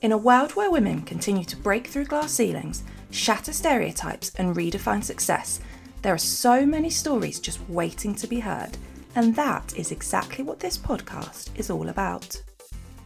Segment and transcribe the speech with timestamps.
[0.00, 5.02] In a world where women continue to break through glass ceilings, shatter stereotypes, and redefine
[5.02, 5.58] success,
[6.02, 8.78] there are so many stories just waiting to be heard,
[9.16, 12.40] and that is exactly what this podcast is all about.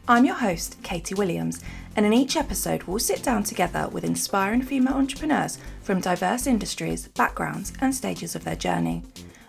[0.06, 1.62] I'm your host, Katie Williams,
[1.96, 7.08] and in each episode, we'll sit down together with inspiring female entrepreneurs from diverse industries,
[7.08, 9.02] backgrounds, and stages of their journey.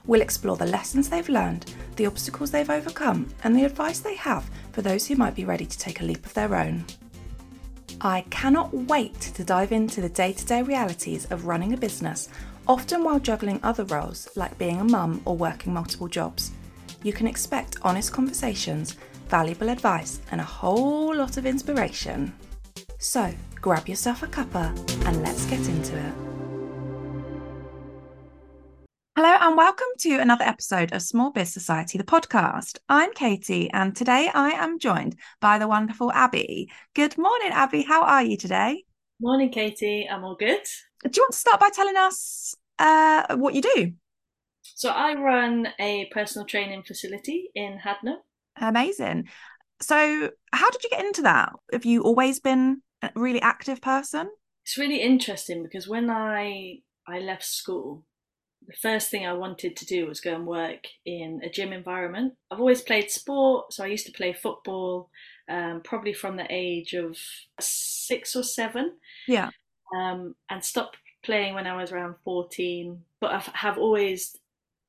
[0.05, 4.49] We'll explore the lessons they've learned, the obstacles they've overcome, and the advice they have
[4.71, 6.85] for those who might be ready to take a leap of their own.
[8.01, 12.29] I cannot wait to dive into the day to day realities of running a business,
[12.67, 16.51] often while juggling other roles like being a mum or working multiple jobs.
[17.03, 18.95] You can expect honest conversations,
[19.29, 22.33] valuable advice, and a whole lot of inspiration.
[22.97, 24.69] So, grab yourself a cuppa
[25.05, 26.32] and let's get into it.
[29.15, 32.79] Hello, and welcome to another episode of Small Biz Society, the podcast.
[32.89, 36.71] I'm Katie, and today I am joined by the wonderful Abbey.
[36.95, 37.83] Good morning, Abbey.
[37.83, 38.85] How are you today?
[39.21, 40.09] Morning, Katie.
[40.11, 40.63] I'm all good.
[41.03, 43.91] Do you want to start by telling us uh, what you do?
[44.63, 48.17] So, I run a personal training facility in Haddenham.
[48.57, 49.29] Amazing.
[49.79, 51.53] So, how did you get into that?
[51.71, 54.31] Have you always been a really active person?
[54.65, 58.05] It's really interesting because when I I left school,
[58.67, 62.33] the first thing I wanted to do was go and work in a gym environment.
[62.51, 65.09] I've always played sport, so I used to play football,
[65.49, 67.17] um, probably from the age of
[67.59, 68.93] six or seven.
[69.27, 69.49] Yeah.
[69.95, 74.35] Um, and stopped playing when I was around 14, but I have always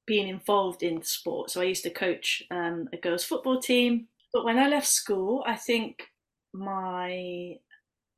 [0.07, 1.51] been involved in sport.
[1.51, 4.09] So I used to coach um, a girls' football team.
[4.33, 6.05] But when I left school, I think
[6.53, 7.57] my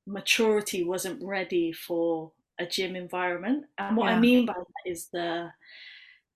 [0.07, 3.65] maturity wasn't ready for a gym environment.
[3.79, 4.17] And what yeah.
[4.17, 5.51] I mean by that is the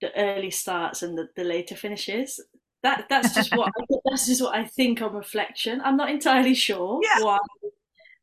[0.01, 2.43] the early starts and the, the later finishes.
[2.83, 5.81] That that's just what I, that's just what I think on reflection.
[5.83, 7.23] I'm not entirely sure yeah.
[7.23, 7.41] what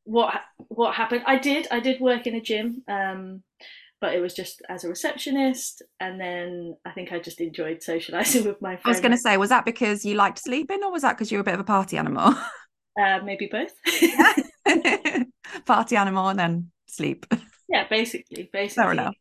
[0.04, 1.22] what what happened.
[1.26, 3.42] I did I did work in a gym, um,
[4.00, 8.44] but it was just as a receptionist, and then I think I just enjoyed socializing
[8.47, 8.86] with my friends.
[8.86, 11.30] I was going to say, was that because you liked sleeping, or was that because
[11.30, 12.34] you were a bit of a party animal?
[13.00, 13.70] Uh, maybe both.
[15.66, 17.26] party animal and then sleep.
[17.68, 18.82] Yeah, basically, basically.
[18.82, 19.14] Fair enough.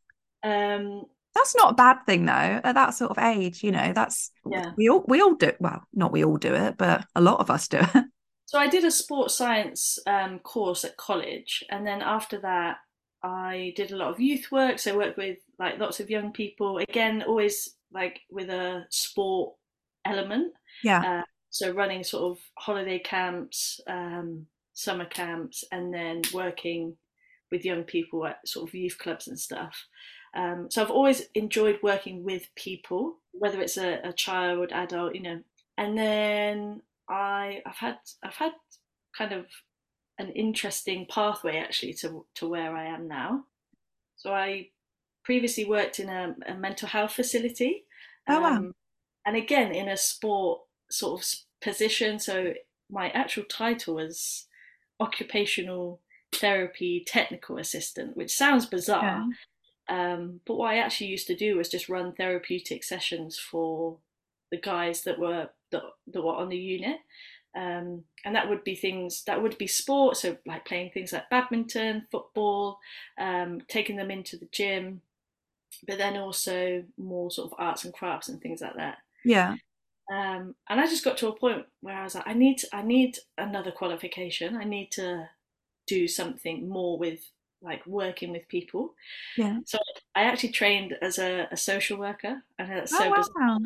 [0.44, 1.04] Um,
[1.34, 2.62] that's not a bad thing though.
[2.64, 4.72] At that sort of age, you know, that's yeah.
[4.78, 5.52] We all we all do.
[5.60, 8.06] Well, not we all do it, but a lot of us do it.
[8.48, 12.78] So I did a sports science um, course at college, and then after that,
[13.22, 14.80] I did a lot of youth work.
[14.80, 16.78] So I worked with like lots of young people.
[16.78, 19.54] Again, always like with a sport
[20.06, 20.54] element.
[20.82, 21.20] Yeah.
[21.20, 26.96] Uh, so running sort of holiday camps, um, summer camps, and then working
[27.52, 29.88] with young people at sort of youth clubs and stuff.
[30.36, 35.22] Um, so I've always enjoyed working with people, whether it's a, a child, adult, you
[35.22, 35.40] know.
[35.78, 38.52] And then I, I've had, I've had
[39.18, 39.46] kind of
[40.20, 43.46] an interesting pathway actually to to where I am now.
[44.16, 44.70] So I
[45.24, 47.86] previously worked in a, a mental health facility.
[48.28, 48.58] Oh wow!
[48.58, 48.74] Um,
[49.26, 51.28] and again, in a sport sort of
[51.62, 52.20] position.
[52.20, 52.54] So
[52.90, 54.48] my actual title was
[55.00, 56.02] occupational
[56.32, 59.26] therapy technical assistant, which sounds bizarre.
[59.90, 60.14] Yeah.
[60.14, 63.98] Um, but what I actually used to do was just run therapeutic sessions for
[64.52, 66.98] the guys that were that, that were on the unit.
[67.56, 71.30] Um, and that would be things that would be sport, so like playing things like
[71.30, 72.78] badminton, football,
[73.18, 75.02] um, taking them into the gym,
[75.88, 78.98] but then also more sort of arts and crafts and things like that.
[79.26, 79.56] Yeah.
[80.12, 82.84] Um, and I just got to a point where I was like, I need, I
[82.84, 84.56] need another qualification.
[84.56, 85.28] I need to
[85.88, 87.22] do something more with
[87.62, 88.94] like working with people.
[89.38, 89.60] Yeah.
[89.66, 89.80] So
[90.16, 92.44] I actually trained as a, a social worker.
[92.60, 93.58] I know that's so oh, wow.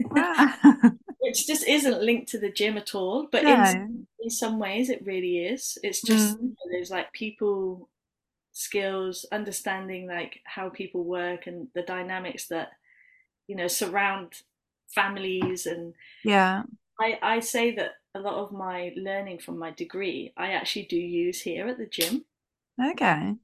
[0.00, 0.90] wow.
[1.20, 3.28] Which just isn't linked to the gym at all.
[3.30, 3.62] But no.
[3.64, 5.78] in, in some ways it really is.
[5.82, 6.54] It's just mm.
[6.70, 7.88] there's like people
[8.52, 12.70] skills, understanding like how people work and the dynamics that,
[13.46, 14.34] you know, surround
[14.88, 16.64] families and yeah.
[17.00, 20.96] I, I say that a lot of my learning from my degree I actually do
[20.96, 22.24] use here at the gym.
[22.82, 23.34] Okay.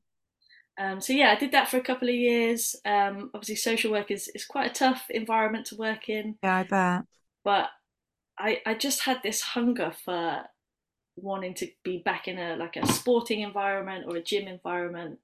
[0.78, 2.76] Um, so yeah, I did that for a couple of years.
[2.84, 6.36] Um, obviously, social work is, is quite a tough environment to work in.
[6.42, 7.04] Yeah, I bet.
[7.44, 7.68] But
[8.38, 10.42] I I just had this hunger for
[11.16, 15.18] wanting to be back in a like a sporting environment or a gym environment,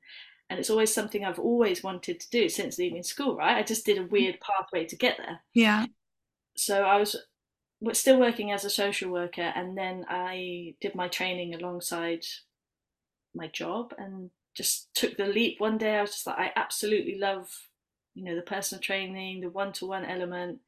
[0.50, 3.37] and it's always something I've always wanted to do since leaving school.
[3.37, 5.40] Right, I just did a weird pathway to get there.
[5.52, 5.87] Yeah.
[6.56, 7.14] So I was
[7.93, 12.25] still working as a social worker, and then I did my training alongside
[13.35, 15.61] my job, and just took the leap.
[15.61, 17.49] One day, I was just like, I absolutely love,
[18.15, 20.61] you know, the personal training, the one-to-one element,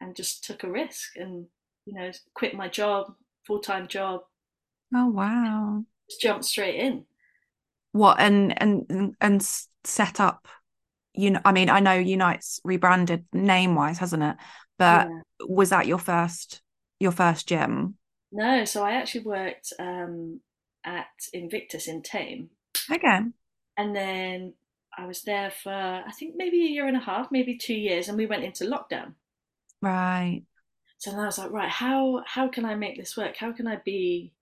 [0.00, 1.46] and just took a risk and
[1.86, 3.14] you know quit my job,
[3.46, 4.22] full-time job.
[4.94, 5.84] Oh wow!
[6.08, 7.04] just jumped straight in.
[7.92, 9.42] What and and and
[9.84, 10.48] set up
[11.14, 14.36] you know, I mean, I know Unite's rebranded name wise, hasn't it?
[14.78, 15.46] But yeah.
[15.48, 16.62] was that your first
[17.00, 17.96] your first gym?
[18.32, 20.40] No, so I actually worked um,
[20.84, 22.50] at Invictus in Thame.
[22.90, 23.20] Okay.
[23.76, 24.54] And then
[24.96, 28.08] I was there for I think maybe a year and a half, maybe two years,
[28.08, 29.14] and we went into lockdown.
[29.80, 30.42] Right.
[30.98, 33.36] So then I was like, right, how how can I make this work?
[33.36, 34.32] How can I be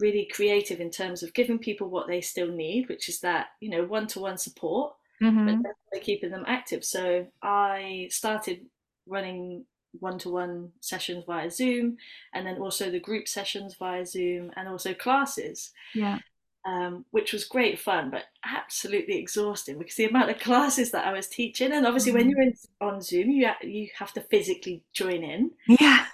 [0.00, 3.70] really creative in terms of giving people what they still need, which is that you
[3.70, 5.62] know one to one support, mm-hmm.
[5.92, 6.84] but keeping them active.
[6.84, 8.66] So I started
[9.10, 9.64] running
[9.98, 11.96] one-to-one sessions via Zoom,
[12.32, 15.72] and then also the group sessions via Zoom, and also classes.
[15.94, 16.18] Yeah.
[16.66, 21.12] Um, which was great fun, but absolutely exhausting because the amount of classes that I
[21.12, 22.52] was teaching, and obviously when you're in,
[22.82, 25.52] on Zoom, you you have to physically join in.
[25.66, 26.04] Yeah.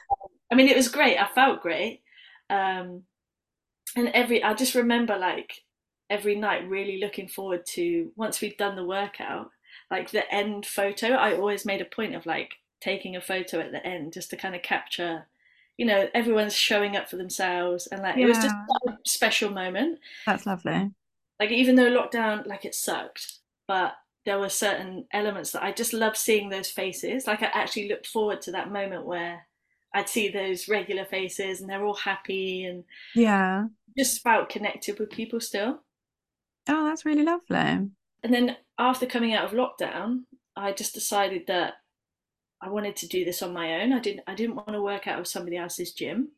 [0.51, 1.19] I mean, it was great.
[1.19, 2.03] I felt great,
[2.49, 3.03] um,
[3.97, 5.65] and every I just remember like
[6.09, 9.51] every night really looking forward to once we'd done the workout,
[9.91, 11.09] like the end photo.
[11.09, 14.37] I always made a point of like taking a photo at the end just to
[14.37, 15.27] kind of capture
[15.77, 18.25] you know everyone's showing up for themselves and like yeah.
[18.25, 18.55] it was just
[18.89, 19.99] a special moment.
[20.25, 20.91] That's lovely.
[21.39, 23.35] Like even though lockdown like it sucked
[23.69, 23.95] but
[24.25, 27.27] there were certain elements that i just loved seeing those faces.
[27.27, 29.47] Like i actually looked forward to that moment where
[29.95, 32.85] i'd see those regular faces and they're all happy and
[33.15, 33.67] yeah.
[33.97, 35.81] just felt connected with people still.
[36.69, 37.91] Oh that's really lovely.
[38.23, 40.23] And then after coming out of lockdown
[40.57, 41.75] i just decided that
[42.63, 43.93] I wanted to do this on my own.
[43.93, 46.31] I didn't I didn't want to work out of somebody else's gym.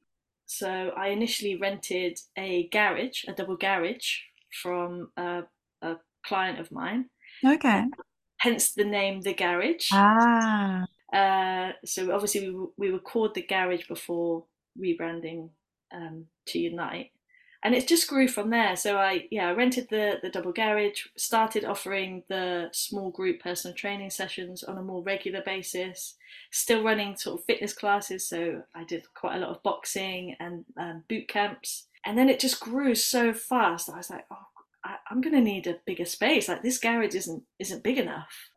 [0.46, 4.20] So I initially rented a garage, a double garage
[4.62, 5.42] from a,
[5.82, 7.10] a client of mine.
[7.44, 7.84] Okay.
[8.38, 9.90] Hence the name The Garage.
[9.92, 10.86] Ah.
[11.12, 14.44] Uh, so obviously we, we were called The Garage before
[14.80, 15.50] rebranding
[15.92, 17.10] um, to Unite
[17.64, 18.76] and it just grew from there.
[18.76, 23.74] So I yeah I rented the the double garage, started offering the small group personal
[23.74, 26.16] training sessions on a more regular basis.
[26.50, 30.64] Still running sort of fitness classes, so I did quite a lot of boxing and
[30.76, 31.88] um, boot camps.
[32.04, 33.90] And then it just grew so fast.
[33.90, 34.46] I was like, oh,
[34.84, 36.48] I, I'm going to need a bigger space.
[36.48, 38.50] Like this garage isn't isn't big enough.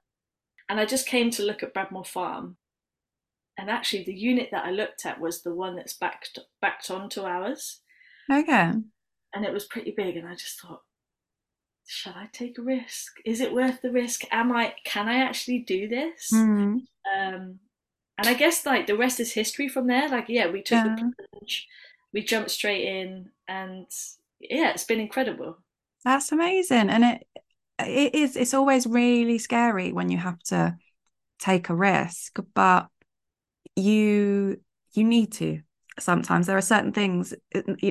[0.69, 2.57] And I just came to look at Bradmore Farm,
[3.57, 7.23] and actually the unit that I looked at was the one that's backed backed onto
[7.23, 7.81] ours.
[8.31, 8.71] Okay.
[9.33, 10.81] And it was pretty big, and I just thought,
[11.85, 13.17] shall I take a risk?
[13.25, 14.23] Is it worth the risk?
[14.31, 14.73] Am I?
[14.85, 16.29] Can I actually do this?
[16.33, 16.81] Mm.
[17.17, 17.59] Um,
[18.17, 20.07] and I guess like the rest is history from there.
[20.07, 20.95] Like, yeah, we took yeah.
[20.95, 21.67] the plunge,
[22.13, 23.87] we jumped straight in, and
[24.39, 25.57] yeah, it's been incredible.
[26.03, 27.27] That's amazing, and it
[27.79, 28.35] it is.
[28.35, 30.77] It's always really scary when you have to
[31.39, 32.87] take a risk, but
[33.75, 34.61] you
[34.93, 35.61] you need to
[35.99, 37.33] sometimes there are certain things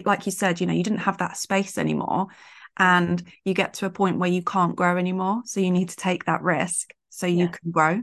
[0.05, 2.29] like you said you know you didn't have that space anymore
[2.79, 5.97] and you get to a point where you can't grow anymore so you need to
[5.97, 7.47] take that risk so you yeah.
[7.49, 8.03] can grow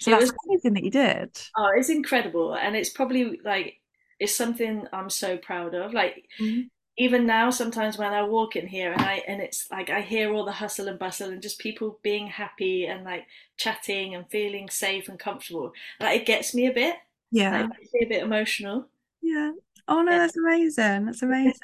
[0.00, 3.76] so it that's was, amazing that you did oh it's incredible and it's probably like
[4.20, 6.62] it's something i'm so proud of like mm-hmm.
[6.96, 10.32] even now sometimes when i walk in here and i and it's like i hear
[10.32, 13.26] all the hustle and bustle and just people being happy and like
[13.56, 16.96] chatting and feeling safe and comfortable like it gets me a bit
[17.30, 18.88] yeah like, a bit emotional
[19.24, 19.52] yeah.
[19.88, 21.06] Oh no, that's amazing.
[21.06, 21.54] That's amazing.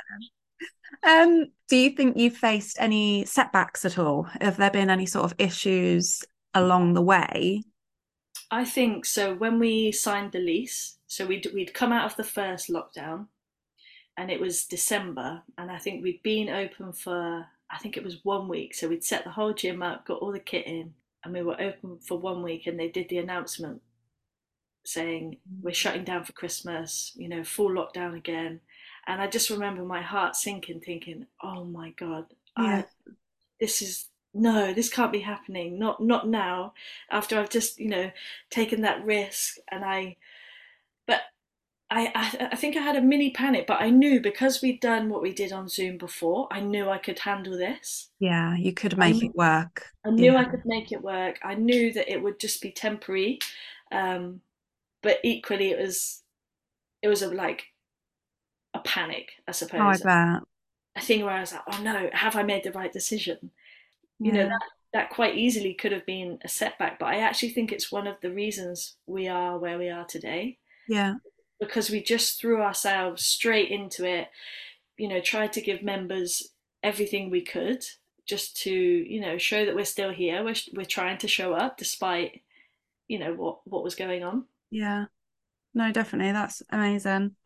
[1.07, 4.25] Um, do you think you've faced any setbacks at all?
[4.41, 6.23] Have there been any sort of issues
[6.55, 7.63] along the way?
[8.51, 9.35] I think so.
[9.35, 13.27] When we signed the lease, so we'd we'd come out of the first lockdown,
[14.17, 18.25] and it was December, and I think we'd been open for I think it was
[18.25, 18.75] one week.
[18.75, 20.95] So we'd set the whole gym up, got all the kit in,
[21.25, 23.81] and we were open for one week, and they did the announcement
[24.85, 28.61] saying we're shutting down for Christmas, you know, full lockdown again.
[29.07, 32.27] And I just remember my heart sinking, thinking, "Oh my God,
[32.59, 32.85] yeah.
[33.09, 33.13] I,
[33.59, 35.79] this is no, this can't be happening.
[35.79, 36.75] Not not now.
[37.11, 38.11] After I've just you know
[38.51, 40.17] taken that risk, and I,
[41.07, 41.23] but
[41.91, 45.09] I, I, I think I had a mini panic, but I knew because we'd done
[45.09, 48.11] what we did on Zoom before, I knew I could handle this.
[48.21, 49.87] Yeah, you could make knew, it work.
[50.05, 50.39] I knew yeah.
[50.39, 51.41] I could make it work.
[51.43, 53.41] I knew that it would just be temporary.
[53.91, 54.41] Um,
[55.03, 56.23] but equally it was
[57.03, 57.65] it was a like
[58.75, 60.03] a panic, I suppose.
[60.05, 60.39] Oh, I.
[60.97, 63.53] A thing where I was like, oh no, have I made the right decision?
[64.19, 67.73] You know, that, that quite easily could have been a setback, but I actually think
[67.73, 70.59] it's one of the reasons we are where we are today.
[70.89, 71.15] Yeah.
[71.59, 74.29] Because we just threw ourselves straight into it,
[74.99, 76.51] you know, tried to give members
[76.83, 77.85] everything we could
[78.27, 80.45] just to, you know, show that we're still here.
[80.45, 82.43] We're, we're trying to show up despite,
[83.09, 84.45] you know, what, what was going on.
[84.71, 85.07] Yeah.
[85.75, 86.33] No, definitely.
[86.33, 87.37] That's amazing.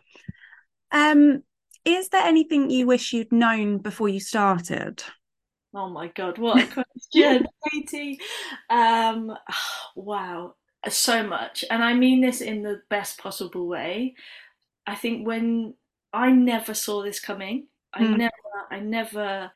[0.90, 1.42] Um,
[1.84, 5.02] is there anything you wish you'd known before you started?
[5.74, 8.20] Oh my god, what a question, Katie.
[8.70, 9.36] Um,
[9.96, 10.54] wow,
[10.88, 14.14] so much, and I mean this in the best possible way.
[14.86, 15.74] I think when
[16.12, 18.18] I never saw this coming, I Mm.
[18.18, 18.32] never,
[18.70, 19.52] I never,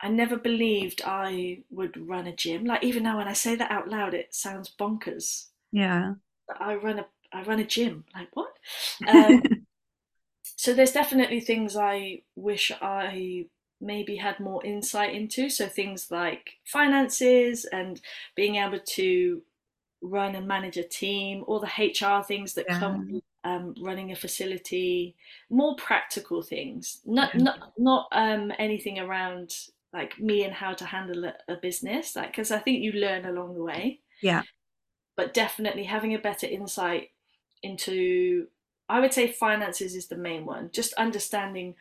[0.00, 2.64] I never believed I would run a gym.
[2.66, 5.48] Like even now, when I say that out loud, it sounds bonkers.
[5.72, 6.14] Yeah.
[6.58, 8.04] I run a, I run a gym.
[8.14, 8.52] Like what?
[9.06, 9.42] Um,
[10.42, 13.46] so there's definitely things I wish I
[13.80, 15.48] maybe had more insight into.
[15.50, 18.00] So things like finances and
[18.34, 19.42] being able to
[20.02, 22.72] run and manage a team, all the HR things that Yeah.
[22.72, 25.16] come with um, running a facility,
[25.50, 27.00] more practical things.
[27.06, 27.38] Not Yeah.
[27.38, 29.54] not not um, anything around
[29.92, 32.16] like me and how to handle a, a business.
[32.16, 34.42] Like because I think you learn along the way yeah.
[35.18, 37.10] But definitely having a better insight
[37.64, 38.46] into
[38.88, 40.70] i would say finances is the main one.
[40.72, 41.74] Just understanding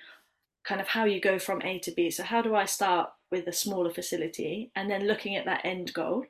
[0.65, 2.09] kind of how you go from a to b.
[2.09, 5.93] So how do i start with a smaller facility and then looking at that end
[5.93, 6.25] goal?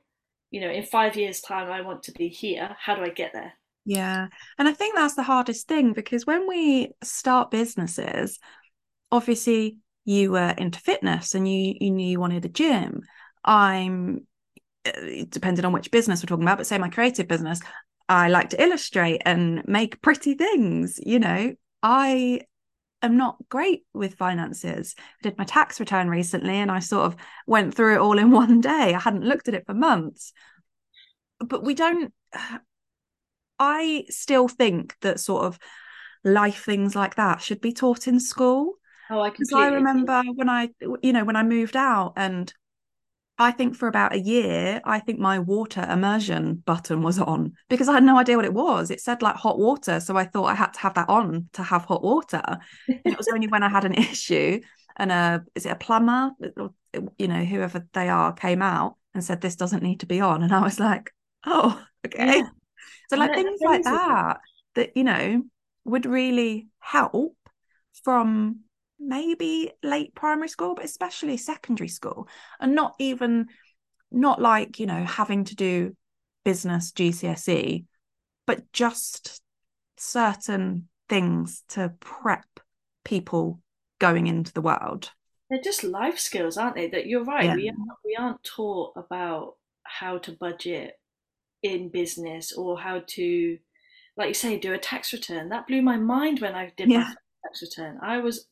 [0.52, 2.76] You know in five years time i want to be here.
[2.78, 3.54] How do i get there?
[3.86, 4.28] Yeah.
[4.60, 8.38] And I think that's the hardest thing because when we start businesses,
[9.14, 13.04] obviously you were into fitness and you you knew you wanted a gym.
[13.46, 14.28] I'm
[15.30, 17.60] depending on which business we're talking about, but say my creative business,
[18.10, 21.54] I like to illustrate and make pretty things, you know.
[21.84, 22.42] I
[23.02, 24.96] am not great with finances.
[24.98, 27.16] I did my tax return recently and I sort of
[27.46, 28.94] went through it all in one day.
[28.94, 30.34] I hadn't looked at it for months.
[31.40, 32.14] But we don't
[33.60, 35.58] I still think that sort of
[36.24, 38.74] life things like that should be taught in school.
[39.10, 39.34] oh i can.
[39.34, 40.70] Because completely I remember when I,
[41.02, 42.54] you know, when I moved out and
[43.40, 47.88] I think for about a year, I think my water immersion button was on because
[47.88, 48.90] I had no idea what it was.
[48.90, 50.00] It said like hot water.
[50.00, 52.42] So I thought I had to have that on to have hot water.
[52.88, 54.62] And it was only when I had an issue
[54.96, 56.32] and a, is it a plumber,
[57.20, 60.42] you know, whoever they are came out and said, this doesn't need to be on.
[60.42, 61.12] And I was like,
[61.46, 62.40] oh, okay.
[62.40, 62.50] Yeah.
[63.10, 64.40] So like things like that,
[64.76, 65.44] that, you know,
[65.86, 67.38] would really help
[68.04, 68.62] from
[69.00, 72.28] maybe late primary school, but especially secondary school.
[72.60, 73.48] And not even,
[74.12, 75.96] not like, you know, having to do
[76.44, 77.86] business GCSE,
[78.46, 79.42] but just
[79.98, 82.46] certain things to prep
[83.04, 83.60] people
[84.00, 85.12] going into the world.
[85.50, 87.56] they're just life skills aren't they that you're right Yeah.
[87.56, 91.00] we aren't, we aren't taught about how to budget
[91.64, 93.58] in business or how to
[94.18, 97.00] like you say do a tax return that blew my mind when i did Yeah.
[97.00, 98.48] my tax return i was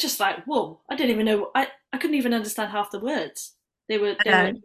[0.00, 3.54] just like whoa i didn't even know i, I couldn't even understand half the words
[3.88, 4.52] they were they were.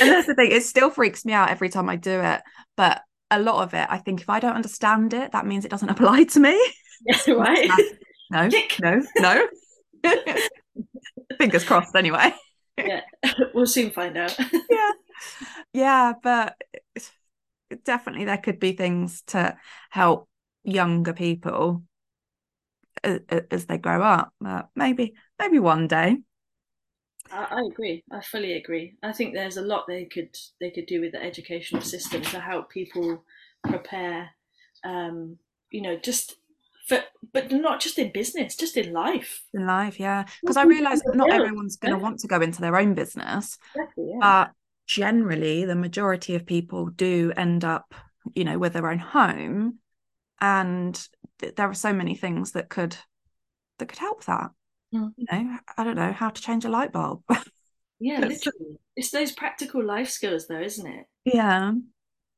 [0.00, 2.40] And that's the thing, it still freaks me out every time I do it.
[2.76, 5.70] But a lot of it, I think if I don't understand it, that means it
[5.70, 6.72] doesn't apply to me.
[7.06, 7.70] yeah, right
[8.30, 8.48] No,
[8.80, 9.48] no, no.
[11.38, 12.32] Fingers crossed, anyway.
[12.78, 13.00] yeah
[13.54, 14.34] we'll soon find out
[14.70, 14.90] yeah
[15.74, 16.56] yeah but
[17.84, 19.56] definitely there could be things to
[19.90, 20.28] help
[20.64, 21.82] younger people
[23.04, 26.16] as, as they grow up but maybe maybe one day
[27.30, 28.04] I, I agree.
[28.12, 28.96] I fully agree.
[29.02, 32.40] I think there's a lot they could they could do with the educational system to
[32.40, 33.24] help people
[33.62, 34.28] prepare.
[34.84, 35.38] Um,
[35.70, 36.36] you know, just
[36.86, 36.98] for,
[37.32, 39.42] but not just in business, just in life.
[39.54, 42.76] in life yeah because i realize not everyone's going to want to go into their
[42.76, 44.10] own business Exactly.
[44.10, 44.18] Yeah.
[44.20, 44.50] but
[44.86, 47.94] generally the majority of people do end up
[48.34, 49.78] you know with their own home
[50.40, 51.08] and
[51.56, 52.96] there are so many things that could
[53.78, 54.50] that could help that
[54.92, 55.12] Mm.
[55.16, 57.22] you know i don't know how to change a light bulb
[57.98, 58.78] yeah, literally.
[58.96, 61.06] It's those practical life skills, though, isn't it?
[61.24, 61.72] yeah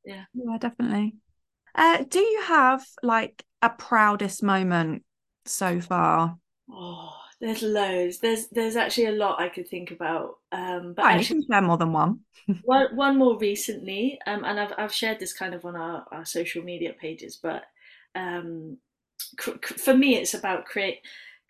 [0.04, 0.24] Yeah.
[0.34, 1.14] yeah definitely
[1.74, 5.04] uh do you have like a proudest moment
[5.46, 6.38] so far
[6.70, 8.18] Oh, there's loads.
[8.18, 10.38] There's there's actually a lot I could think about.
[10.52, 12.20] Um, but you actually, can share more than one
[12.62, 16.24] one one more recently, um, and I've I've shared this kind of on our, our
[16.24, 17.64] social media pages, but
[18.14, 18.78] um,
[19.78, 21.00] for me, it's about create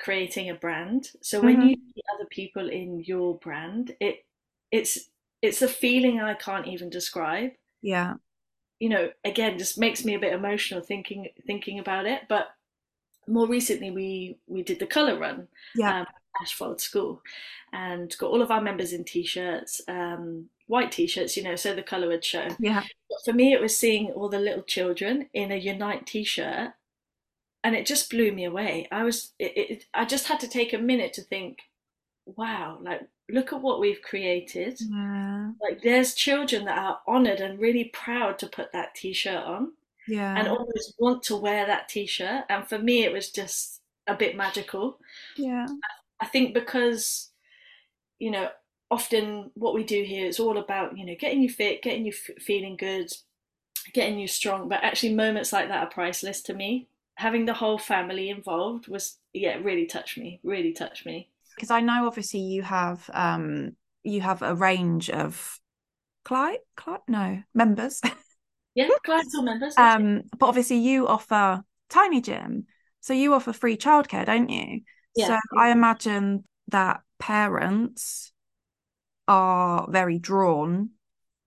[0.00, 1.11] creating a brand.
[1.23, 1.68] So when Mhm.
[1.68, 4.25] you see other people in your brand, it
[4.71, 4.99] it's
[5.42, 7.52] it's a feeling I can't even describe.
[7.83, 8.14] yeah
[8.80, 12.23] You know, again, just makes me a bit emotional thinking thinking about it.
[12.28, 12.49] But
[13.28, 16.06] more recently, we we did the color run yeah um,
[16.42, 17.23] Ashford School,
[17.73, 21.83] and got all of our members in t-shirts, um, white t-shirts, you know, so the
[21.83, 22.56] colour would show.
[22.59, 26.73] yeah But for me, it was seeing all the little children in a Unite t-shirt,
[27.64, 28.87] and it just blew me away.
[28.92, 31.59] I was, it, it, I just had to take a minute to think,
[32.26, 34.78] wow, like look at what we've created.
[34.80, 39.73] yeah Like there's children that are honoured and really proud to put that t-shirt on
[40.06, 42.44] yeah and always want to wear that t-shirt.
[42.50, 44.99] And for me, it was just a bit magical.
[45.37, 45.66] Yeah.
[46.21, 47.30] I think because,
[48.18, 48.50] you know,
[48.90, 52.12] often what we do here is all about, you know, getting you fit, getting you
[52.12, 53.11] f- feeling good,
[53.92, 54.68] getting you strong.
[54.68, 56.88] But actually, moments like that are priceless to me.
[57.16, 61.30] Having the whole family involved was, yeah, really touched me, really touched me.
[61.54, 65.61] Because I know obviously you have um you have a range of
[66.25, 68.00] client, client no members.
[68.75, 69.76] Yeah, clients or members.
[69.76, 72.66] um, but obviously you offer Tiny Gym,
[73.00, 74.80] so you offer free childcare, don't you?
[75.14, 75.28] Yeah.
[75.28, 78.33] So I imagine that parents
[79.28, 80.90] are very drawn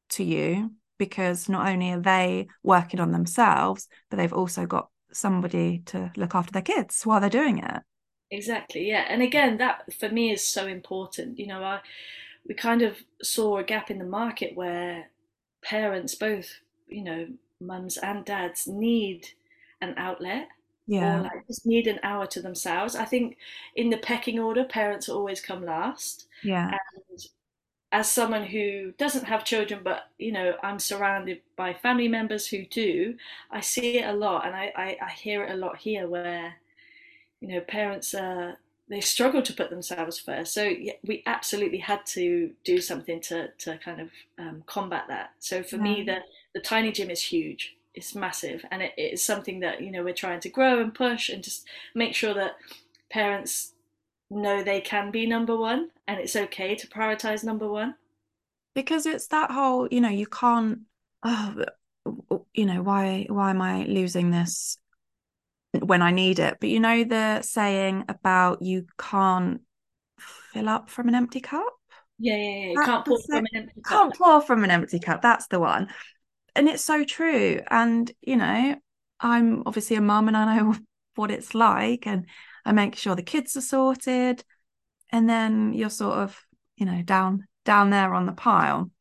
[0.10, 5.80] to you because not only are they working on themselves, but they've also got somebody
[5.88, 7.84] to look after their kids while they're doing it.
[8.30, 9.06] Exactly, yeah.
[9.10, 11.40] And again, that for me is so important.
[11.40, 11.80] You know, I,
[12.48, 15.10] we kind of saw a gap in the market where
[15.64, 17.28] parents, both, you know,
[17.62, 19.30] mums and dads, need
[19.82, 20.50] an outlet
[20.88, 21.20] Yeah.
[21.20, 22.96] or like just need an hour to themselves.
[22.96, 23.38] I think
[23.76, 26.28] in the pecking order, parents always come last.
[26.42, 26.78] Yeah.
[27.98, 32.64] As someone who doesn't have children, but you know, I'm surrounded by family members who
[32.64, 33.16] do,
[33.50, 36.54] I see it a lot, and I, I, I hear it a lot here, where
[37.42, 38.54] you know, parents uh,
[38.88, 40.54] they struggle to put themselves first.
[40.54, 45.32] So yeah, we absolutely had to do something to to kind of um, combat that.
[45.40, 46.20] So for me, the
[46.54, 47.78] the tiny gym is huge.
[47.96, 50.94] It's massive, and it, it is something that you know we're trying to grow and
[50.94, 52.58] push, and just make sure that
[53.10, 53.74] parents
[54.30, 57.96] know they can be number one, and it's okay to prioritize number one.
[58.74, 60.80] because it's that whole you know you can't
[61.24, 61.66] oh
[62.54, 64.78] you know why why am i losing this
[65.82, 69.62] when i need it but you know the saying about you can't
[70.20, 71.66] fill up from an empty cup
[72.20, 72.86] Yeah, yeah, yeah.
[72.86, 73.92] Can't pour from an empty cup.
[73.92, 75.88] can't pour from an empty cup that's the one
[76.56, 78.76] and it's so true and you know
[79.20, 80.76] i'm obviously a mum and i know
[81.16, 82.26] what it's like and
[82.68, 84.44] i make sure the kids are sorted
[85.12, 86.40] and then you're sort of
[86.76, 88.92] you know down down there on the pile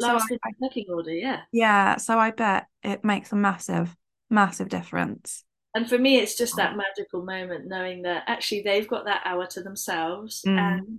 [0.00, 1.42] so Last I- pecking order, yeah.
[1.52, 3.94] Yeah, so I bet it makes a massive,
[4.30, 5.44] massive difference.
[5.74, 9.46] And for me, it's just that magical moment knowing that actually they've got that hour
[9.48, 10.42] to themselves.
[10.46, 10.58] Mm.
[10.58, 10.98] And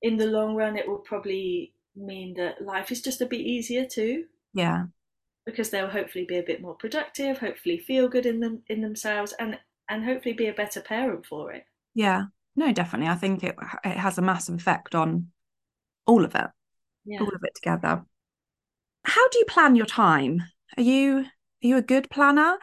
[0.00, 3.84] in the long run, it will probably mean that life is just a bit easier
[3.84, 4.84] too, Yeah,
[5.44, 9.34] because they'll hopefully be a bit more productive, hopefully feel good in them in themselves,
[9.38, 11.66] and and hopefully be a better parent for it.
[11.94, 12.24] yeah.
[12.58, 13.08] No, definitely.
[13.08, 15.30] I think it it has a massive effect on
[16.06, 16.46] all of it,
[17.04, 17.20] Yeah.
[17.20, 18.04] all of it together.
[19.04, 20.42] How do you plan your time?
[20.76, 21.26] Are you are
[21.66, 22.58] you a good planner?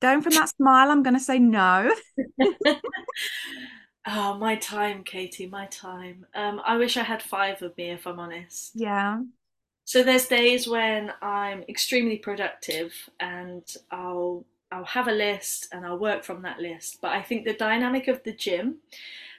[0.00, 1.94] Going from that smile, I'm going to say no.
[4.06, 6.26] oh, my time, Katie, my time.
[6.34, 8.72] Um, I wish I had five of me, if I'm honest.
[8.74, 9.20] Yeah,
[9.84, 15.98] So there's days when I'm extremely productive and I'll I'll have a list and I'll
[15.98, 17.00] work from that list.
[17.02, 18.78] But I think the dynamic of the gym,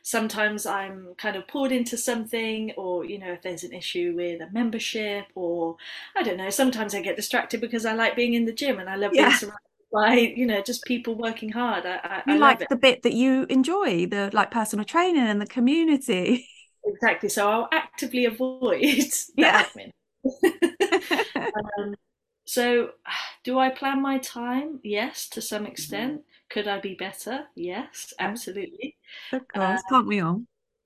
[0.04, 4.42] sometimes I'm kind of pulled into something or you know if there's an issue with
[4.42, 5.78] a membership or
[6.16, 8.90] I don't know, sometimes I get distracted because I like being in the gym and
[8.90, 9.34] I love being Yeah.
[9.34, 9.60] surrounded
[9.94, 11.86] by, you know, just people working hard.
[11.86, 15.42] I, I, you I like the bit that you enjoy, the like personal training and
[15.42, 16.48] the community.
[16.86, 17.30] Exactly.
[17.30, 19.66] So I'll actively avoid the Yeah.
[19.76, 19.92] admin.
[21.78, 21.96] Um,
[22.46, 22.92] so,
[23.44, 24.80] do I plan my time?
[24.84, 26.24] Yes, to some extent.
[26.50, 27.46] Could I be better?
[27.56, 28.98] Yes, absolutely.
[29.34, 30.44] Of course, can't we all?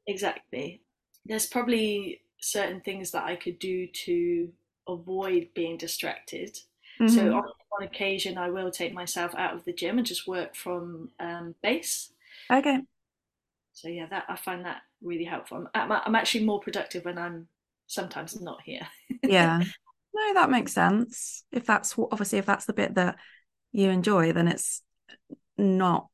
[0.07, 0.81] Exactly.
[1.25, 4.51] There's probably certain things that I could do to
[4.87, 6.57] avoid being distracted.
[7.05, 7.33] So, Mhm.
[7.33, 7.43] on,
[7.79, 11.55] on occasion, I will take myself out of the gym and just work from um,
[11.61, 12.11] base.
[12.51, 12.85] Okay.
[13.73, 15.67] So, yeah, that I find that really helpful.
[15.73, 17.47] I'm, I'm actually more productive when I'm
[17.87, 18.87] sometimes not here.
[19.25, 19.63] yeah
[20.13, 23.17] no that makes sense if that's what obviously if that's the bit that
[23.71, 24.81] you enjoy then it's
[25.57, 26.07] not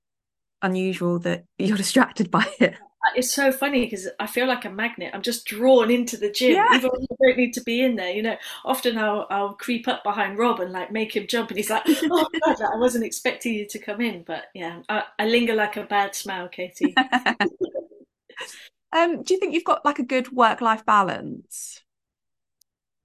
[0.62, 2.75] unusual that you're distracted by it
[3.15, 5.12] It's so funny because I feel like a magnet.
[5.13, 6.67] I'm just drawn into the gym, Yeah.
[6.69, 8.12] even when I don't need to be in there.
[8.12, 11.58] You know, often I'll I'll creep up behind Rob and like make him jump, and
[11.58, 15.25] he's like, "Oh God, I wasn't expecting you to come in." But yeah, I, I
[15.25, 17.01] linger like a bad smell, Katie.
[18.91, 21.83] um do you think you've got like a good work-life balance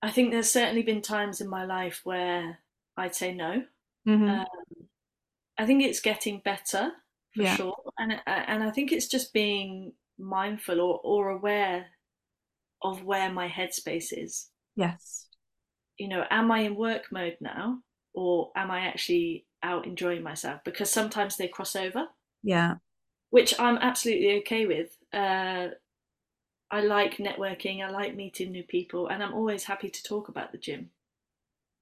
[0.02, 2.58] I think there's certainly been times in my life where
[2.96, 3.64] I'd say no.
[4.06, 4.28] Mhm.
[4.28, 4.46] Um,
[5.58, 6.92] I think it's getting better
[7.36, 7.44] for Yeah.
[7.44, 11.86] sure, and and I think it's just being mindful or or aware
[12.82, 14.50] of where my headspace is.
[14.76, 15.26] yes
[15.98, 17.80] you know, am I in work mode now
[18.14, 20.60] or am I actually out enjoying myself?
[20.64, 22.06] Because sometimes they cross over,
[22.42, 22.76] yeah
[23.30, 24.96] which I'm absolutely okay with.
[25.12, 25.68] Uh,
[26.70, 30.52] I like networking, I like meeting new people, and I'm always happy to talk about
[30.52, 30.90] the gym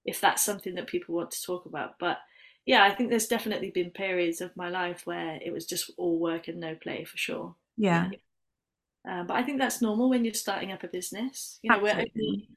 [0.05, 1.99] if that's something that people want to talk about.
[1.99, 2.19] But
[2.65, 6.19] yeah, I think there's definitely been periods of my life where it was just all
[6.19, 7.55] work and no play for sure.
[7.77, 8.11] Yeah.
[9.09, 11.59] Um, but I think that's normal when you're starting up a business.
[11.63, 12.23] You know, we're Absolutely.
[12.25, 12.49] only,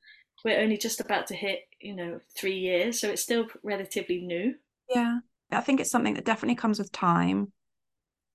[0.45, 4.55] we're only just about to hit, you know, three years, so it's still relatively new.
[4.93, 5.19] Yeah.
[5.51, 7.51] I think it's something that definitely comes with time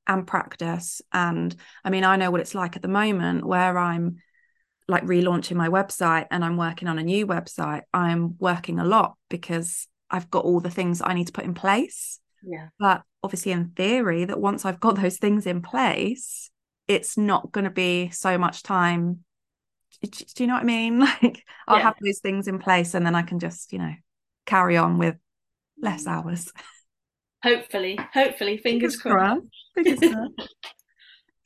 [0.07, 1.01] and practice.
[1.12, 4.17] And I mean, I know what it's like at the moment where I'm
[4.87, 7.83] like relaunching my website and I'm working on a new website.
[7.93, 11.55] I'm working a lot because I've got all the things I need to put in
[11.55, 12.21] place.
[12.43, 12.69] Yeah.
[12.79, 16.51] But obviously, in theory, that once I've got those things in place,
[16.87, 19.25] it's not going to be so much time.
[20.03, 20.99] Do you know what I mean?
[21.23, 21.85] Like, I'll Yeah.
[21.85, 23.95] have those things in place and then I can just, you know,
[24.45, 25.17] carry on with
[25.81, 26.11] less mm.
[26.11, 26.53] hours.
[27.44, 29.42] Hopefully, hopefully, fingers, crossed.
[29.74, 30.50] Fingers crossed.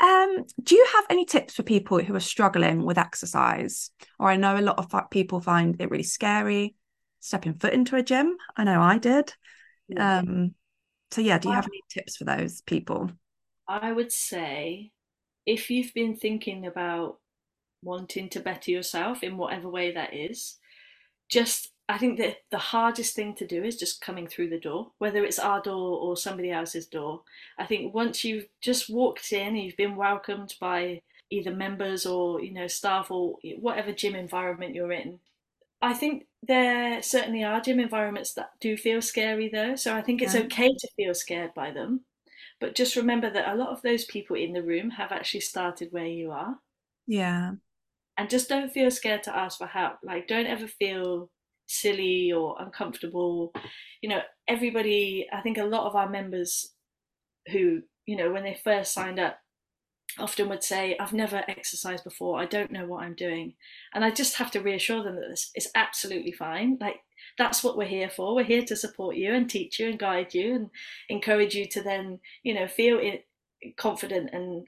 [0.00, 3.90] Um, do you have any tips for people who are struggling with exercise?
[4.20, 6.76] Or I know a lot of people find it really scary
[7.20, 8.37] stepping foot into a gym.
[8.56, 9.32] I know I did.
[9.88, 10.18] Yeah.
[10.18, 10.54] Um,
[11.11, 13.11] so yeah, do you have any tips for those people?
[13.66, 14.92] I would say
[15.46, 17.18] if you've been thinking about
[17.82, 20.58] wanting to better yourself in whatever way that is,
[21.28, 24.92] just I think that the hardest thing to do is just coming through the door,
[24.98, 27.24] whether it's our door or somebody else's door.
[27.59, 32.53] I think once you've just walked in, you've been welcomed by either members or you
[32.53, 35.20] know staff or whatever gym environment you're in.
[35.83, 40.22] I think there certainly are gym environments that do feel scary though, so I think
[40.22, 40.37] it's Yeah.
[40.37, 42.05] okay to feel scared by them.
[42.61, 45.92] But just remember that a lot of those people in the room have actually started
[45.92, 46.61] where you are.
[47.07, 47.57] Yeah,
[48.18, 50.01] And just don't feel scared to ask for help.
[50.03, 51.31] Like, don't ever feel
[51.68, 53.52] silly or uncomfortable.
[54.02, 56.74] You know, everybody, I think a lot of our members
[57.52, 59.38] who, you know, when they first signed up,
[60.18, 62.40] often would say, I've never exercised before.
[62.40, 63.54] I don't know what I'm doing.
[63.94, 66.78] And I just have to reassure them that this is absolutely fine.
[66.81, 66.96] Like,
[67.37, 68.35] that's what we're here for.
[68.35, 70.70] We're here to support you and teach you and guide you and
[71.09, 73.26] encourage you to then, you know, feel it,
[73.76, 74.66] confident and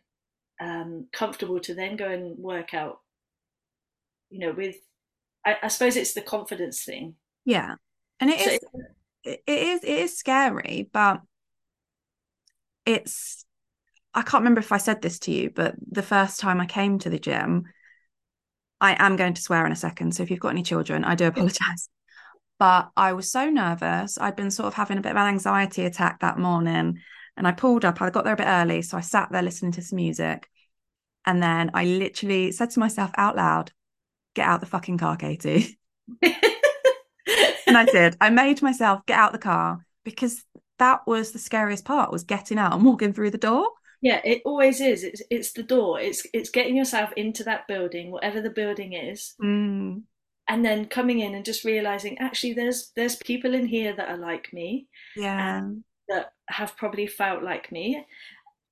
[0.60, 3.00] um, comfortable to then go and work out.
[4.28, 4.76] You know, with
[5.44, 7.16] I, I suppose it's the confidence thing.
[7.44, 7.76] yeah.
[8.20, 8.58] And it So is
[9.24, 11.20] it it is it is scary, but
[12.86, 13.44] it's
[14.14, 16.98] I can't remember if I said this to you, but the first time I came
[17.00, 17.64] to the gym,
[18.80, 20.14] I am going to swear in a second.
[20.14, 21.88] So if you've got any children, I do apologize.
[22.58, 24.18] But I was so nervous.
[24.18, 27.00] I'd been sort of having a bit of an anxiety attack that morning.
[27.36, 28.82] And I pulled up, I got there a bit early.
[28.82, 30.48] So I sat there listening to some music.
[31.26, 33.72] And then I literally said to myself out loud,
[34.40, 35.78] get out the fucking car, Katie.
[36.22, 38.16] and I did.
[38.20, 40.42] I made myself get out the car because
[40.78, 43.68] that was the scariest part was getting out and walking through the door.
[44.00, 45.04] Yeah, it always is.
[45.04, 46.00] It's it's the door.
[46.00, 50.04] It's it's getting yourself into that building, whatever the building is, Mm,
[50.48, 54.16] and then coming in and just realizing actually there's there's people in here that are
[54.16, 55.68] like me, yeah.
[56.08, 58.02] that have probably felt like me.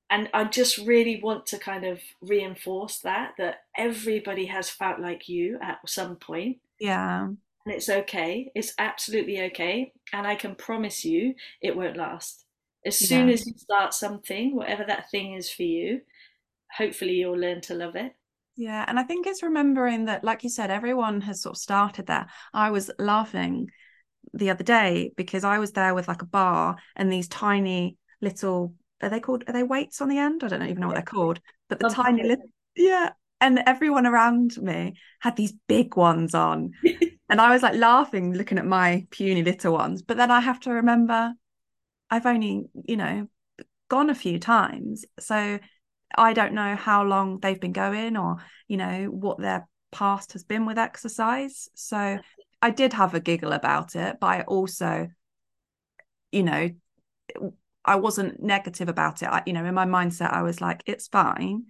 [0.09, 5.29] And I just really want to kind of reinforce that that everybody has felt like
[5.29, 6.57] you at some point.
[6.79, 7.29] Yeah.
[7.65, 8.51] And it's okay.
[8.55, 9.93] It's absolutely okay.
[10.13, 12.45] And I can promise you it won't last.
[12.85, 13.29] As soon Yeah.
[13.29, 16.01] as you start something, whatever that thing is for you,
[16.77, 18.15] hopefully you'll learn to love it.
[18.55, 22.07] Yeah, and I think it's remembering that, like you said, everyone has sort of started
[22.07, 22.27] there.
[22.53, 23.69] I was laughing
[24.33, 28.75] the other day because I was there with like a bar and these tiny little
[29.01, 30.43] are they called are they weights on the end?
[30.43, 33.11] I don't even know what they're called, but the tiny little yeah.
[33.41, 36.71] And everyone around me had these big ones on.
[37.29, 40.01] and I was like laughing, looking at my puny little ones.
[40.01, 41.33] But then I have to remember
[42.09, 43.27] I've only, you know,
[43.87, 45.05] gone a few times.
[45.19, 45.59] So
[46.17, 50.43] I don't know how long they've been going or, you know, what their past has
[50.43, 51.69] been with exercise.
[51.75, 52.19] So
[52.61, 55.09] I did have a giggle about it, but I also,
[56.31, 56.69] you know,
[57.89, 59.27] I wasn't negative about it.
[59.27, 61.63] I, you know, in my mindset, I was like, it's fine.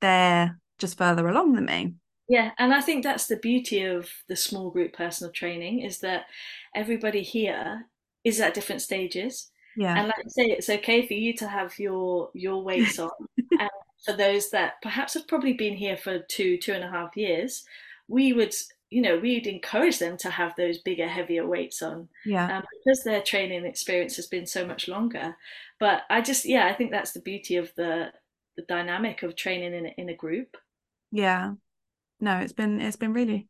[0.00, 1.94] They're just further along than me.
[2.28, 6.26] Yeah, and I think that's the beauty of the small group personal training is that
[6.74, 7.86] everybody here
[8.22, 9.50] is at different stages.
[9.76, 9.98] Yeah.
[9.98, 13.10] And like I say, it's okay for you to have your your weights on.
[13.60, 13.70] and
[14.04, 17.64] for those that perhaps have probably been here for two, two and a half years,
[18.06, 18.54] we would,
[18.90, 22.08] you know, we'd encourage them to have those bigger, heavier weights on.
[22.24, 22.58] yeah.
[22.58, 25.36] Um, because their training experience has been so much longer.
[25.80, 28.12] But I just yeah, I think that's the beauty of the
[28.56, 30.56] the dynamic of training in a, in a group.
[31.10, 31.54] Yeah.
[32.20, 33.48] No, it's been it's been really,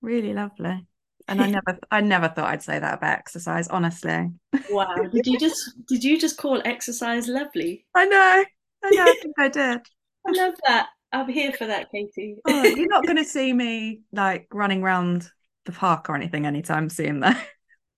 [0.00, 0.86] really lovely.
[1.28, 4.30] And I never I never thought I'd say that about exercise, honestly.
[4.70, 4.94] Wow.
[5.12, 7.86] Did you just did you just call exercise lovely?
[7.94, 8.44] I know.
[8.84, 9.80] I know, I think I did.
[10.26, 10.88] I love that.
[11.12, 12.36] I'm here for that, Katie.
[12.46, 15.30] Oh, you're not gonna see me like running around
[15.66, 17.34] the park or anything anytime soon though.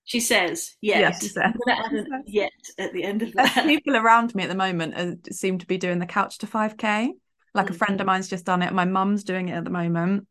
[0.05, 0.99] She says yes.
[0.99, 1.45] Yes, she said.
[1.45, 3.65] I'm gonna add a yet at the end of that.
[3.65, 7.11] People around me at the moment uh, seem to be doing the couch to 5K.
[7.53, 7.77] Like a Mm.
[7.77, 8.73] friend of mine's just done it.
[8.73, 10.27] My mum's doing it at the moment.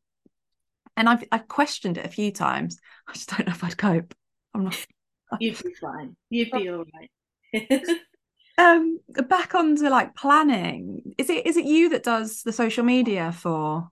[0.97, 2.79] And I've I've questioned it a few times.
[3.09, 4.15] I just don't know if I'd cope.
[4.55, 4.87] I'm not
[5.41, 6.17] You'd be fine.
[6.31, 7.11] You'd be all right.
[8.59, 11.15] um back onto like planning.
[11.19, 13.89] Is it is it you that does the social media for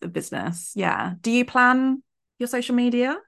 [0.00, 0.72] the business?
[0.74, 1.14] Yeah.
[1.20, 2.02] Do you plan
[2.38, 3.18] your social media?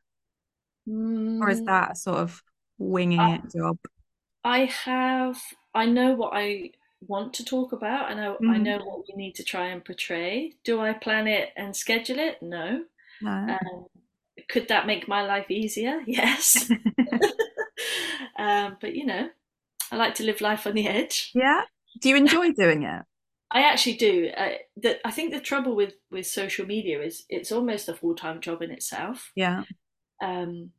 [1.41, 2.43] Or is Mm, that sort of
[2.79, 3.79] winging Uh, it job?
[4.45, 5.41] I have.
[5.75, 8.11] I know what I want to talk about.
[8.11, 8.41] I know.
[8.47, 8.65] I Mhm.
[8.65, 10.55] know what we need to try and portray.
[10.65, 12.43] Do I plan it and schedule it?
[12.43, 12.85] No.
[13.21, 13.59] No.
[13.63, 13.87] Um,
[14.49, 16.03] could that make my life easier?
[16.09, 16.73] Yes.
[18.39, 19.31] um, but you know,
[19.93, 21.35] I like to live life on the edge.
[21.35, 21.63] yeah.
[22.01, 23.03] Do you enjoy doing it?
[23.51, 24.29] I actually do.
[24.37, 28.15] Uh, the, I think the trouble with with social media is it's almost a full
[28.15, 29.33] time job in itself.
[29.35, 29.65] Yeah.
[30.23, 30.73] Um,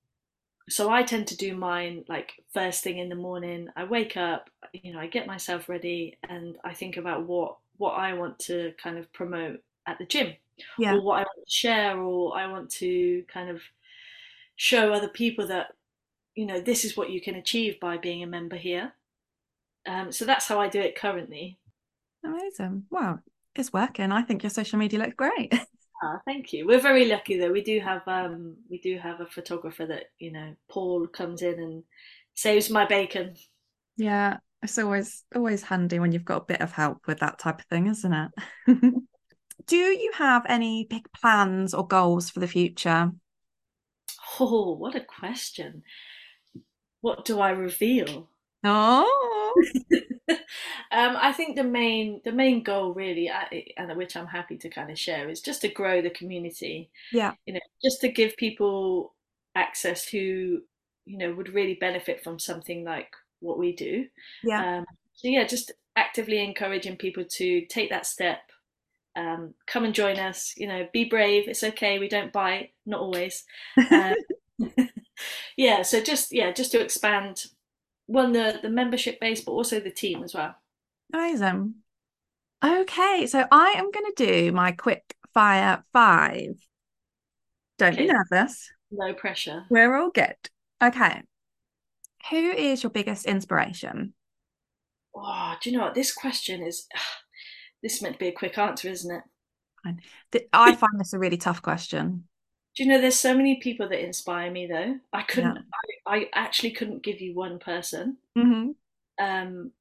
[0.70, 3.70] so I tend to do mine like first thing in the morning.
[3.76, 7.92] I wake up, you know, I get myself ready, and I think about what what
[7.94, 10.34] I want to kind of promote at the gym,
[10.78, 10.96] Yeah.
[10.96, 13.62] or what I want to share, or I want to kind of
[14.56, 15.76] show other people that
[16.36, 18.94] you know this is what you can achieve by being a member here.
[19.88, 21.60] Um, so that's how I do it currently.
[22.24, 22.86] Amazing.
[22.90, 23.20] Wow.
[23.56, 24.12] It's working.
[24.12, 25.54] I think your social media looks great.
[26.02, 26.66] Ah, thank you.
[26.66, 27.52] We're very lucky though.
[27.52, 31.60] We do have um we do have a photographer that, you know, Paul comes in
[31.60, 31.84] and
[32.36, 33.36] saves my bacon.
[33.98, 34.38] Yeah.
[34.62, 37.66] It's always always handy when you've got a bit of help with that type of
[37.66, 38.32] thing, isn't it?
[39.68, 43.12] Do you have any big plans or goals for the future?
[44.40, 45.84] Oh, what a question.
[47.02, 48.30] What do I reveal?
[48.64, 49.54] Oh,
[50.92, 53.30] Um, I think the main the main goal really,
[53.78, 56.90] and which I'm happy to kind of share, is just to grow the community.
[57.12, 57.34] Yeah.
[57.46, 59.14] You know, just to give people
[59.56, 60.62] access who,
[61.06, 64.08] you know, would really benefit from something like what we do.
[64.44, 64.80] yeah.
[64.80, 68.40] Um, so yeah, just actively encouraging people to take that step.
[69.16, 70.54] Um, come and join us.
[70.58, 71.48] You know, be brave.
[71.48, 72.00] It's okay.
[72.00, 73.44] We don't bite, not always.
[73.92, 74.16] Um,
[75.58, 75.84] yeah.
[75.84, 77.46] So just yeah, just to expand
[78.10, 80.56] one the the membership base, but also the team as well.
[81.14, 81.76] Amazing.
[82.62, 86.60] Um, okay, so I am going to do my quick fire five.
[87.78, 88.14] Don't be Okay.
[88.32, 88.72] nervous.
[88.92, 89.64] No pressure.
[89.70, 90.36] We're all good.
[90.84, 91.22] Okay.
[92.32, 94.14] Who is your biggest inspiration?
[95.16, 95.96] Oh, do you know what?
[95.96, 96.88] This question is.
[97.82, 99.24] This meant to be a quick answer, isn't it?
[100.52, 102.26] I find this a really tough question.
[102.76, 104.98] Do you know there's so many people that inspire me though.
[105.14, 105.58] I couldn't.
[105.58, 105.69] I,
[106.10, 108.18] I actually couldn't give you one person.
[108.36, 108.72] hmm
[109.22, 109.72] Um,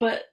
[0.00, 0.24] but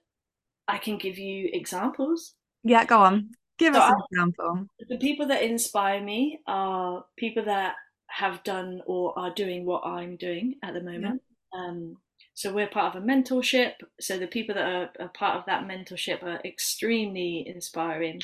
[0.68, 2.34] I can give you examples.
[2.62, 3.30] Yeah, go on.
[3.58, 4.66] Give So us an I- example.
[4.88, 7.74] The people that inspire me are people that
[8.08, 11.22] have done or are doing what I'm doing at the moment.
[11.52, 11.96] Um,
[12.34, 13.74] so we're part of a mentorship.
[14.00, 18.20] So the people that are, are part of that mentorship are extremely inspiring.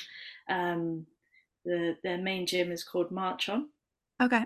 [0.48, 1.06] Um,
[1.64, 3.68] the their main gym is called March On.
[4.20, 4.44] Okay.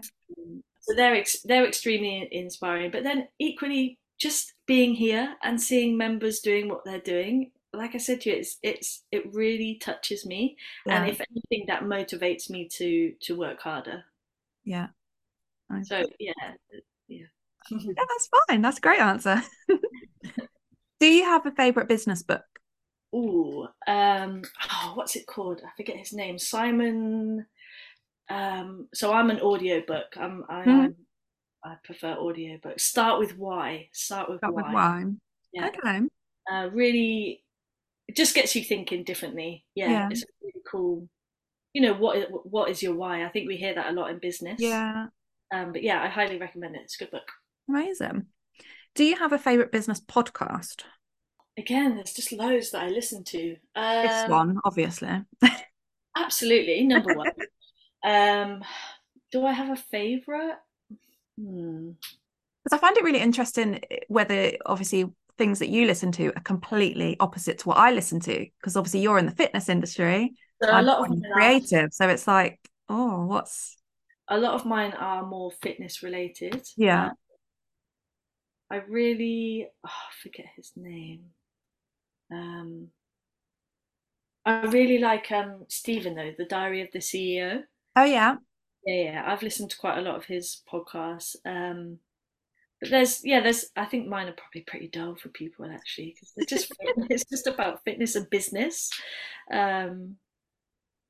[0.81, 2.91] So they're ex- they're extremely inspiring.
[2.91, 7.99] But then equally, just being here and seeing members doing what they're doing, like I
[7.99, 10.57] said to you, it's it's it really touches me.
[10.87, 14.05] And if anything, that motivates me to to work harder.
[14.65, 14.89] Yeah.
[15.71, 15.89] Nice.
[15.89, 16.33] So yeah,
[17.09, 17.27] yeah.
[17.71, 18.61] Yeah, that's fine.
[18.61, 19.43] That's a great answer.
[21.01, 22.45] Do you have a favorite business book?
[23.15, 25.63] Ooh, um, oh, what's it called?
[25.65, 26.39] I forget his name.
[26.39, 27.47] Simon.
[28.29, 30.17] Um, so I'm an audiobook.
[30.17, 30.85] I'm I Mhm.
[30.85, 30.97] am
[31.65, 32.81] I prefer audiobooks.
[32.81, 33.89] Start with why.
[33.93, 35.05] Start with Start with why.
[35.53, 35.69] Yeah.
[35.69, 36.01] Okay.
[36.51, 37.43] uh, really
[38.09, 40.09] it just gets you thinking differently yeah, Yeah.
[40.11, 41.09] it's really cool
[41.73, 42.29] you know what?
[42.45, 45.07] What is your why i think we hear that a lot in business Yeah.
[45.55, 47.31] um, but yeah i highly recommend it it's a good book
[47.67, 48.27] Amazing.
[48.95, 50.83] Do you have a favorite business podcast?
[51.57, 55.23] again there's just loads that i listen to um, this one, obviously.
[56.17, 57.29] absolutely number one
[58.05, 58.62] um,
[59.33, 60.57] do i have a favorite
[61.38, 61.90] hmm.
[62.62, 66.40] Because I find it really interesting eh, whether obviously things that you listen to are
[66.40, 68.47] completely opposite to what I listen to.
[68.59, 71.93] Because obviously you're in the fitness industry, so a lot of are, creative.
[71.93, 73.77] So it's like, oh, what's
[74.29, 77.07] a lot of mine are more fitness related Yeah.
[77.07, 77.12] Um,
[78.71, 81.25] i really oh, I forget his name
[82.33, 82.88] um,
[84.47, 87.62] I really like um, Stephen though, the Diary of the CEO.
[87.97, 88.37] Oh yeah,
[88.87, 91.37] Yeah, yeah, I've listened to quite a lot of his podcasts.
[91.47, 91.99] Um,
[92.81, 93.67] but there's, yeah, there's.
[93.77, 96.73] I think mine are probably pretty dull for people actually because they're just
[97.11, 98.91] it's just about fitness and business.
[99.53, 100.17] Um,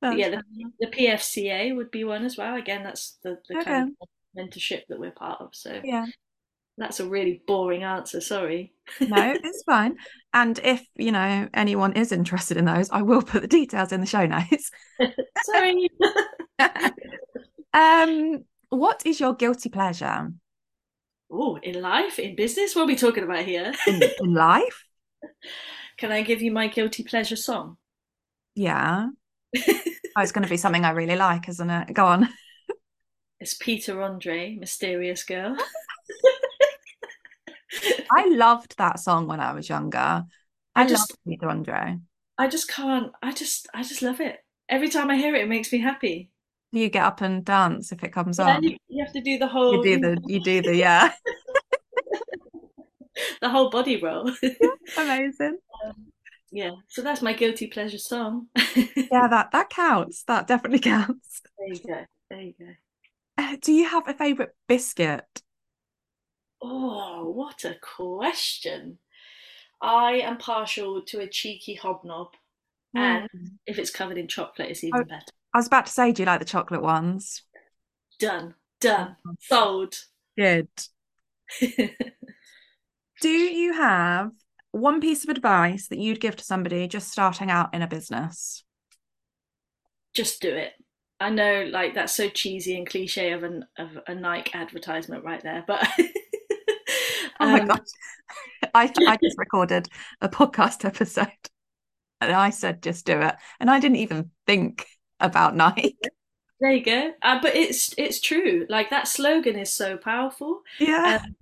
[0.09, 0.41] yeah, the,
[0.79, 2.55] the PFCA would be one as well.
[2.55, 3.89] Again, that's the, the kind of
[4.37, 5.49] mentorship that we're part of.
[5.55, 6.05] So Yeah.
[6.77, 8.21] that's a really boring answer.
[8.21, 8.73] Sorry.
[9.07, 9.97] No, it's fine.
[10.33, 14.01] And if, you know, anyone is interested in those, I will put the details in
[14.01, 14.71] the show notes.
[15.35, 15.89] Sorry.
[17.73, 20.31] um, what is your guilty pleasure
[21.31, 23.73] oh, in life, in business, what are we talking about here?
[23.87, 24.85] in, in life?
[25.97, 27.77] Can I give you my guilty pleasure song?
[28.55, 29.09] Yeah.
[30.17, 31.93] Oh, it's going to be something I really like, isn't it?
[31.93, 32.29] Go on.
[33.41, 35.57] It's Peter Andre, Mysterious Girl.
[38.09, 39.97] I loved that song when I was younger.
[39.97, 40.25] I,
[40.73, 41.97] I just- loved Peter Andre.
[42.37, 43.11] I just can't.
[43.21, 44.37] I just, I just love it.
[44.69, 46.29] Every time I hear it, it makes me happy.
[46.71, 48.61] Do you get up and dance if it comes Yeah, on?
[48.61, 51.13] you, you have to do the whole, You do the, you do the, yeah.
[53.41, 54.31] the whole body roll.
[54.97, 55.59] Amazing.
[56.51, 58.47] yeah, so that's my guilty pleasure song.
[59.11, 60.23] Yeah, that that counts.
[60.23, 61.41] That definitely counts.
[61.57, 62.05] There you go.
[62.29, 62.73] There you go.
[63.37, 65.41] Uh, Do you have a favorite biscuit?
[66.61, 68.99] Oh, what a question.
[69.81, 72.33] I am partial to a cheeky hobnob,
[72.95, 73.57] and Mm.
[73.67, 75.05] if it's covered in chocolate, it's even Oh.
[75.05, 75.31] better.
[75.55, 77.41] I was about to say, do you like the chocolate ones?
[78.19, 78.55] Done.
[78.81, 79.15] Done.
[79.39, 79.95] Sold.
[80.37, 80.67] Good.
[83.21, 84.31] Do you have
[84.71, 88.65] one piece of advice that you'd give to somebody just starting out in a business?
[90.13, 90.73] Just do it.
[91.21, 95.41] I know, like that's so cheesy and cliche of an of a Nike advertisement right
[95.41, 95.87] there, but
[97.39, 97.79] Oh my um, gosh.
[98.73, 99.87] I, I just recorded
[100.19, 101.29] a podcast episode
[102.19, 103.35] and I said, just do it.
[103.61, 104.85] And I didn't even think
[105.19, 105.97] about Nike.
[106.59, 107.13] there you go.
[107.21, 108.65] Uh, but it's it's true.
[108.69, 110.61] Like that slogan is so powerful.
[110.79, 111.21] Yeah.
[111.23, 111.35] Um,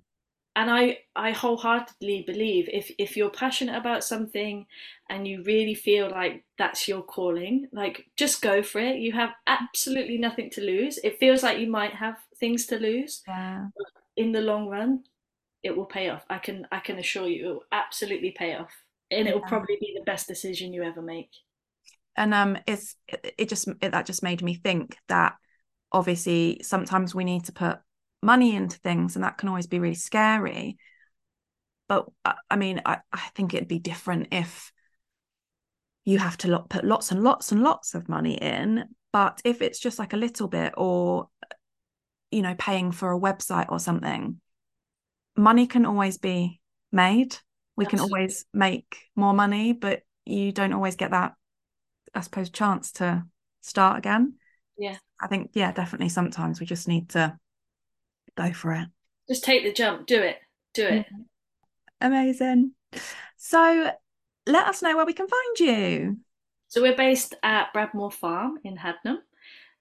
[0.56, 4.66] and I, I wholeheartedly believe if, if you're passionate about something
[5.10, 8.98] and you really feel like that's your calling, like just go for it.
[8.98, 10.98] You have absolutely nothing to lose.
[10.98, 13.22] It feels like you might have things to lose.
[13.26, 13.66] yeah.
[14.16, 15.02] In the long run,
[15.64, 16.24] it will pay off.
[16.30, 18.70] I can I can assure you it will absolutely pay off.
[19.10, 21.30] And it will probably be the best decision you ever make.
[22.16, 25.34] And um it's it, just it, that just made me think that
[25.92, 27.78] obviously sometimes we need to put
[28.22, 30.76] money into things and that can always be really scary.
[31.88, 34.72] But I, I mean I, I think it'd be different if
[36.04, 39.78] you have to put lots and lots and lots of money in but if it's
[39.78, 41.28] just like a little bit or
[42.30, 44.40] you know paying for a website or something
[45.36, 46.60] money can always be
[46.92, 47.36] made.
[47.76, 51.34] We can always make more money but you don't always get that
[52.14, 53.24] I suppose, chance to
[53.60, 54.34] start again.
[54.78, 54.96] Yeah.
[55.20, 57.38] I think, yeah, definitely sometimes we just need to
[58.36, 58.88] go for it.
[59.28, 60.36] Just take the jump, do it.
[60.74, 61.06] Do it.
[62.00, 62.72] Amazing.
[63.36, 63.90] So
[64.46, 66.16] let us know where we can find you.
[66.68, 69.18] So we're based at Bradmore Farm in Haddenham.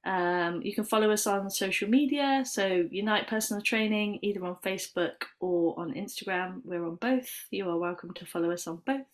[0.05, 5.23] Um, you can follow us on social media, so Unite Personal Training, either on Facebook
[5.39, 6.61] or on Instagram.
[6.63, 7.29] We're on both.
[7.51, 9.07] You are welcome to follow us on both.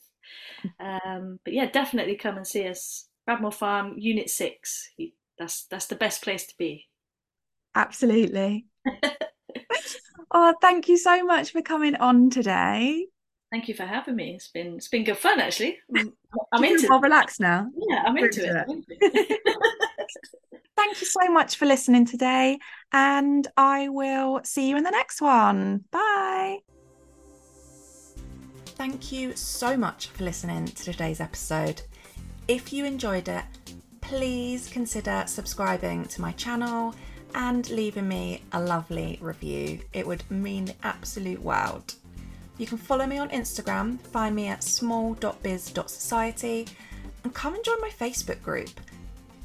[0.79, 3.07] Um, but yeah, definitely come and see us.
[3.29, 4.89] Bradmore Farm, Unit Six.
[5.37, 6.87] That's that's the best place to be.
[7.75, 8.65] Absolutely.
[10.31, 13.05] oh, thank you so much for coming on today.
[13.51, 14.33] Thank you for having me.
[14.35, 15.77] It's been it's been good fun actually.
[15.95, 15.99] Mm.
[15.99, 16.11] I'm,
[16.53, 17.03] I'm Do into feel more it.
[17.03, 17.67] relaxed now.
[17.89, 18.65] Yeah, I'm into into it.
[18.67, 19.39] I'm into it.
[20.75, 22.57] Thank you so much for listening today,
[22.93, 25.83] and I will see you in the next one.
[25.91, 26.59] Bye.
[28.65, 31.81] Thank you so much for listening to today's episode.
[32.49, 33.45] If you enjoyed it,
[34.01, 36.95] please consider subscribing to my channel
[37.35, 39.81] and leaving me a lovely review.
[39.93, 41.93] It would mean the absolute world.
[42.57, 46.67] You can follow me on Instagram, find me at small.biz.society,
[47.23, 48.71] and come and join my Facebook group.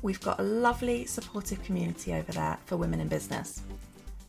[0.01, 3.61] We've got a lovely, supportive community over there for women in business.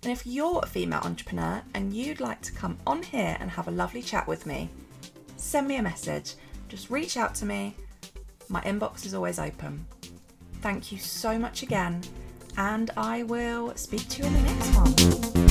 [0.04, 3.70] And if you're a female entrepreneur and you'd like to come on here and have
[3.70, 4.70] a lovely chat with me,
[5.38, 6.34] send me a message.
[6.68, 7.74] Just reach out to me.
[8.50, 9.86] My inbox is always open.
[10.62, 12.02] Thank you so much again,
[12.58, 15.45] and I will speak to you in the next one.